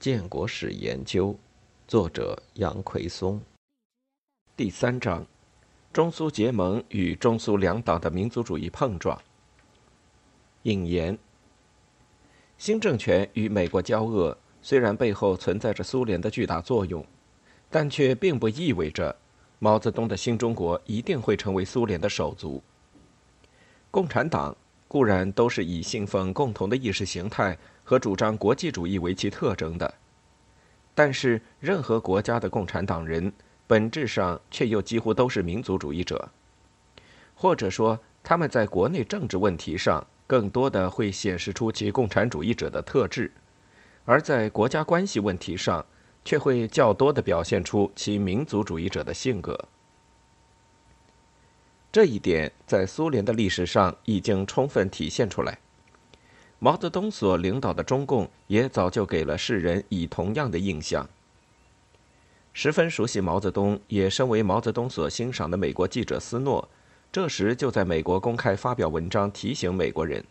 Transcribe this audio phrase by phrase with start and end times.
[0.00, 1.38] 建国史研究，
[1.86, 3.38] 作者杨奎松。
[4.56, 5.26] 第三章：
[5.92, 9.20] 中苏结盟与中苏两党的民族主义碰撞。
[10.62, 11.18] 引言：
[12.56, 17.04] 新政权与美国交恶，虽然背后存在着苏联的巨大作用，
[17.68, 19.14] 但却并不意味着
[19.58, 22.62] 毛泽东的新中国一定会成为苏联的手足。
[23.90, 24.56] 共产党
[24.90, 27.56] 固然都是以信奉共同的意识形态。
[27.82, 29.92] 和主张国际主义为其特征的，
[30.94, 33.32] 但是任何国家的共产党人
[33.66, 36.30] 本质上却又几乎都是民族主义者，
[37.34, 43.32] 或者说他们在国内政治问题上更多的会显示出其共产主义者的特质，
[44.04, 45.84] 而在国家关系问题上
[46.24, 49.58] 却会较多的表现出其民族主义者的性格。
[51.92, 55.58] 这一点在苏联的历史上已经充分体现出来。
[56.60, 61.08] 毛泽东所领导的中共也早就给了世人以同样的印象。
[62.52, 66.68] 十分熟悉毛泽东，也身为毛泽东所欣赏的美国记者斯诺，
[67.10, 70.24] 这时就在美国公开发表文章提醒美国人：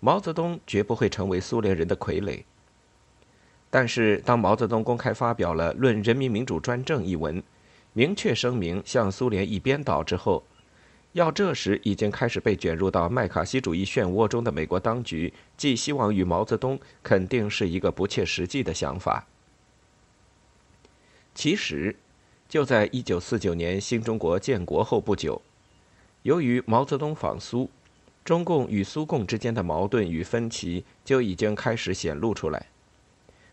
[0.00, 2.42] 毛泽东绝不会成为苏联人的傀儡。
[3.70, 7.42] 但是，当毛泽东公开发表了《论人民民主专政》一文，
[7.92, 10.44] 明确声明向苏联一边倒之后，
[11.14, 19.24] 要这时已经开始被卷入到麦卡锡主义漩涡中的美国当局，寄希望于毛泽东，肯定是一个不切实际的想法。
[21.32, 21.94] 其实，
[22.48, 25.40] 就在一九四九年新中国建国后不久，
[26.22, 27.70] 由于毛泽东访苏，
[28.24, 32.66] 中共与苏共之间的矛盾与分歧就已经开始显露出来。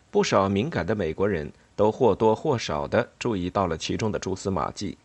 [0.10, 4.98] 不少敏感的美国人都或多或少地注意到了其中的蛛丝马迹，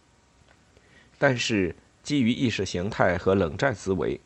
[1.19, 1.77] 但是。
[2.07, 4.21] 基于意识形态和冷战思维，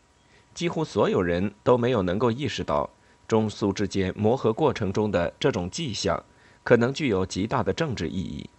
[0.52, 2.90] 几乎所有人都没有能够意识到
[3.26, 6.22] 中苏之间磨合过程中的这种迹象
[6.62, 8.50] 可能具有极大的政治意义。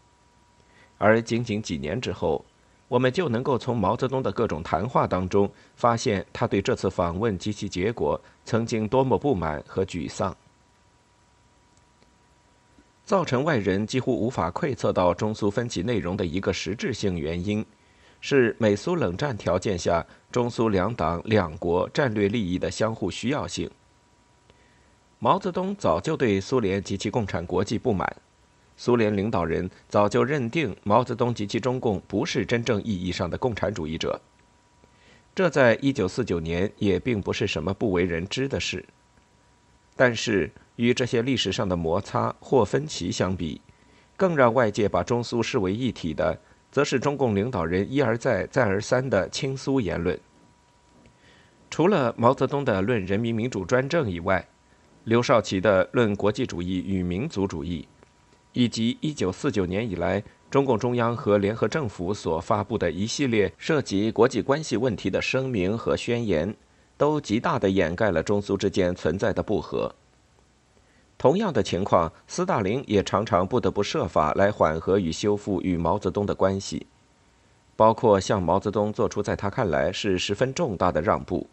[0.98, 2.44] 而仅仅几年之后，
[2.88, 10.36] 我们就能够从毛泽东的各种谈话当中发现他对这次访问及其结果曾经多么不满和沮丧。
[13.06, 17.64] 造成外人几乎无法窥测到中苏分歧内容的一个实质性原因。
[18.22, 23.70] 是美苏冷战条件下中苏两党两国战略利益的相互需要性。
[25.18, 28.16] 毛泽东早就对苏联及其共产国际不满，
[28.78, 34.22] 苏联领导人早就认定毛泽东及其中共不是真正意义上的共产主义者。
[35.34, 38.86] 这在一九四九年也并不是什么不为人知的事。
[39.96, 43.62] 但是与这些历史上的摩擦或分歧相比，
[44.16, 46.40] 更让外界把中苏视为一体的。
[46.72, 50.18] 则是中共领导人一而再、再而三的亲苏言论。
[51.70, 54.46] 除了毛泽东的《论人民民主专政》以外，
[55.04, 57.88] 刘少奇的《论国际主义与民族主义》，
[58.54, 66.54] 以及1949年以来中共中央和联合政府所发布的一系列涉及国际关系问题的声明和宣言，
[66.98, 69.94] 都极大地掩盖了中苏之间存在的不和。
[71.22, 76.88] 同样的情况，斯大林也常常不得不设法来缓和与修复与毛泽东的关系，
[77.76, 81.46] 包括向毛泽东做出在他看来是十分重大的让步。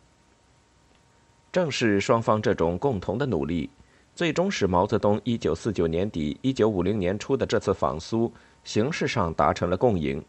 [1.52, 3.68] 正是双方这种共同的努力，
[4.14, 8.32] 最终使毛泽东1949年底、1950年初的这次访苏
[8.64, 10.24] 形式上达成了共赢。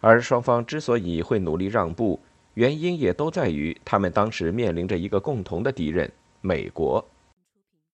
[0.00, 2.18] 而双方之所以会努力让步，
[2.54, 6.10] 原因也都在于他们当时面临着一个共同的敌人——
[6.40, 7.06] 美国。